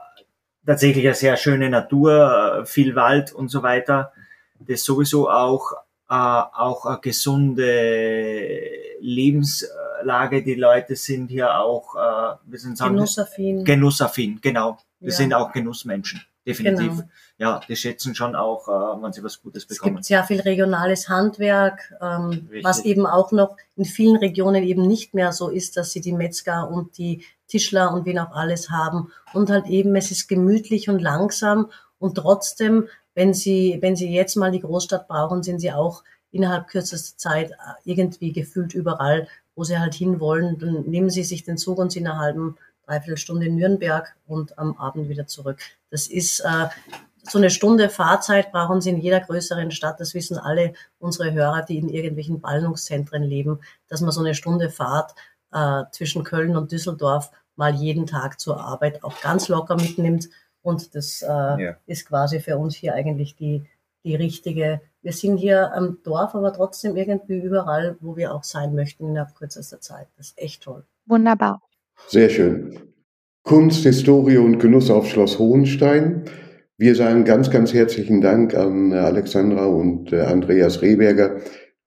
tatsächlich 0.68 1.06
eine 1.06 1.14
sehr 1.14 1.38
schöne 1.38 1.70
Natur, 1.70 2.60
äh, 2.60 2.66
viel 2.66 2.94
Wald 2.94 3.32
und 3.32 3.48
so 3.48 3.62
weiter. 3.62 4.12
Das 4.60 4.84
sowieso 4.84 5.30
auch 5.30 5.72
äh, 6.10 6.14
auch 6.14 6.84
eine 6.84 6.98
gesunde 7.00 8.60
Lebenslage. 9.00 10.42
Die 10.42 10.56
Leute 10.56 10.94
sind 10.94 11.28
hier 11.28 11.58
auch, 11.58 11.94
äh, 11.94 12.36
wir 12.44 12.58
sind 12.58 12.76
sagen, 12.76 12.96
genussaffin. 12.96 13.64
Genussaffin, 13.64 14.40
genau. 14.42 14.78
Wir 15.00 15.10
ja. 15.10 15.16
sind 15.16 15.32
auch 15.32 15.52
Genussmenschen, 15.52 16.20
definitiv. 16.48 16.96
Genau. 16.96 17.08
Ja, 17.38 17.60
die 17.68 17.76
schätzen 17.76 18.14
schon 18.14 18.34
auch, 18.34 18.68
äh, 18.68 19.02
wenn 19.02 19.12
sie 19.12 19.22
was 19.22 19.40
Gutes 19.40 19.66
bekommen. 19.66 19.98
Es 19.98 19.98
gibt 19.98 20.04
sehr 20.06 20.24
viel 20.24 20.40
regionales 20.40 21.08
Handwerk, 21.08 21.92
ähm, 22.00 22.48
was 22.62 22.84
eben 22.84 23.06
auch 23.06 23.32
noch 23.32 23.56
in 23.76 23.84
vielen 23.84 24.16
Regionen 24.16 24.64
eben 24.64 24.86
nicht 24.86 25.14
mehr 25.14 25.32
so 25.32 25.48
ist, 25.48 25.76
dass 25.76 25.92
sie 25.92 26.00
die 26.00 26.12
Metzger 26.12 26.68
und 26.68 26.98
die 26.98 27.24
Tischler 27.46 27.92
und 27.92 28.06
wen 28.06 28.18
auch 28.18 28.32
alles 28.32 28.70
haben. 28.70 29.12
Und 29.32 29.50
halt 29.50 29.66
eben, 29.66 29.94
es 29.96 30.10
ist 30.10 30.28
gemütlich 30.28 30.88
und 30.88 31.00
langsam 31.00 31.70
und 31.98 32.16
trotzdem, 32.16 32.88
wenn 33.14 33.34
sie, 33.34 33.78
wenn 33.80 33.96
sie 33.96 34.12
jetzt 34.12 34.36
mal 34.36 34.50
die 34.50 34.60
Großstadt 34.60 35.08
brauchen, 35.08 35.42
sind 35.42 35.60
sie 35.60 35.72
auch 35.72 36.04
innerhalb 36.30 36.68
kürzester 36.68 37.16
Zeit 37.16 37.50
äh, 37.50 37.54
irgendwie 37.84 38.32
gefühlt 38.32 38.74
überall, 38.74 39.28
wo 39.56 39.64
sie 39.64 39.78
halt 39.78 39.94
hinwollen. 39.94 40.58
Dann 40.58 40.82
nehmen 40.84 41.10
sie 41.10 41.24
sich 41.24 41.44
den 41.44 41.56
Zug 41.56 41.78
und 41.78 41.90
sind 41.90 42.02
in 42.02 42.08
einer 42.08 42.20
halben 42.20 42.56
Dreiviertelstunde 42.88 43.46
in 43.46 43.56
Nürnberg 43.56 44.16
und 44.26 44.58
am 44.58 44.76
Abend 44.76 45.08
wieder 45.08 45.26
zurück. 45.26 45.58
Das 45.90 46.06
ist 46.06 46.40
äh, 46.40 46.66
so 47.22 47.38
eine 47.38 47.50
Stunde 47.50 47.90
Fahrzeit 47.90 48.52
brauchen 48.52 48.80
Sie 48.80 48.90
in 48.90 48.98
jeder 48.98 49.20
größeren 49.20 49.70
Stadt. 49.70 50.00
Das 50.00 50.14
wissen 50.14 50.38
alle 50.38 50.72
unsere 50.98 51.32
Hörer, 51.32 51.62
die 51.62 51.78
in 51.78 51.88
irgendwelchen 51.88 52.40
Ballungszentren 52.40 53.22
leben, 53.22 53.60
dass 53.88 54.00
man 54.00 54.12
so 54.12 54.20
eine 54.20 54.34
Stunde 54.34 54.70
Fahrt 54.70 55.14
äh, 55.52 55.84
zwischen 55.92 56.24
Köln 56.24 56.56
und 56.56 56.72
Düsseldorf 56.72 57.30
mal 57.56 57.74
jeden 57.74 58.06
Tag 58.06 58.40
zur 58.40 58.60
Arbeit 58.60 59.04
auch 59.04 59.20
ganz 59.20 59.48
locker 59.48 59.76
mitnimmt. 59.76 60.28
Und 60.62 60.94
das 60.94 61.22
äh, 61.22 61.26
ja. 61.26 61.76
ist 61.86 62.06
quasi 62.06 62.40
für 62.40 62.56
uns 62.58 62.74
hier 62.74 62.94
eigentlich 62.94 63.36
die, 63.36 63.64
die 64.04 64.14
richtige. 64.14 64.80
Wir 65.02 65.12
sind 65.12 65.36
hier 65.36 65.72
am 65.72 65.98
Dorf, 66.02 66.34
aber 66.34 66.52
trotzdem 66.52 66.96
irgendwie 66.96 67.38
überall, 67.38 67.96
wo 68.00 68.16
wir 68.16 68.34
auch 68.34 68.44
sein 68.44 68.74
möchten 68.74 69.08
innerhalb 69.08 69.34
kürzester 69.34 69.80
Zeit. 69.80 70.08
Das 70.16 70.28
ist 70.28 70.38
echt 70.38 70.62
toll. 70.62 70.84
Wunderbar. 71.06 71.62
Sehr 72.06 72.28
schön. 72.28 72.78
Kunst, 73.42 73.82
Historie 73.82 74.36
und 74.36 74.58
Genuss 74.58 74.90
auf 74.90 75.08
Schloss 75.08 75.38
Hohenstein. 75.38 76.24
Wir 76.76 76.94
sagen 76.94 77.24
ganz, 77.24 77.50
ganz 77.50 77.74
herzlichen 77.74 78.20
Dank 78.20 78.54
an 78.54 78.92
Alexandra 78.92 79.66
und 79.66 80.12
äh, 80.12 80.20
Andreas 80.20 80.80
Rehberger, 80.80 81.40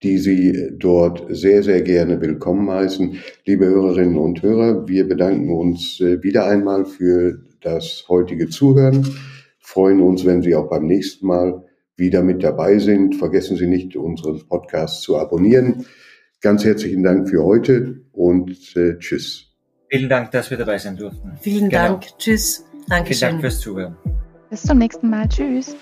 die 0.04 0.18
Sie 0.18 0.72
dort 0.78 1.26
sehr, 1.30 1.64
sehr 1.64 1.82
gerne 1.82 2.20
willkommen 2.20 2.70
heißen. 2.70 3.18
Liebe 3.46 3.68
Hörerinnen 3.68 4.18
und 4.18 4.42
Hörer, 4.42 4.88
wir 4.88 5.08
bedanken 5.08 5.50
uns 5.50 6.02
äh, 6.02 6.22
wieder 6.24 6.46
einmal 6.46 6.86
für 6.86 7.40
das 7.62 8.06
heutige 8.10 8.50
Zuhören, 8.50 9.08
freuen 9.60 10.02
uns, 10.02 10.26
wenn 10.26 10.42
Sie 10.42 10.56
auch 10.56 10.70
beim 10.70 10.88
nächsten 10.88 11.28
Mal 11.28 11.64
wieder 11.96 12.24
mit 12.24 12.44
dabei 12.44 12.80
sind. 12.80 13.16
Vergessen 13.16 13.58
Sie 13.58 13.68
nicht, 13.68 13.96
unseren 13.96 14.42
Podcast 14.48 15.04
zu 15.04 15.18
abonnieren. 15.18 15.86
Ganz 16.42 16.66
herzlichen 16.66 17.04
Dank 17.04 17.30
für 17.30 17.44
heute 17.44 18.02
und 18.12 18.76
äh, 18.76 18.98
tschüss. 18.98 19.51
Vielen 19.92 20.08
Dank, 20.08 20.32
dass 20.32 20.50
wir 20.50 20.58
dabei 20.58 20.78
sein 20.78 20.96
durften. 20.96 21.38
Vielen 21.42 21.70
genau. 21.70 21.84
Dank. 21.84 22.18
Tschüss. 22.18 22.66
Dankeschön. 22.88 23.18
Vielen 23.18 23.32
Dank 23.32 23.42
fürs 23.42 23.60
Zuhören. 23.60 23.98
Bis 24.50 24.64
zum 24.64 24.78
nächsten 24.78 25.10
Mal. 25.10 25.28
Tschüss. 25.28 25.76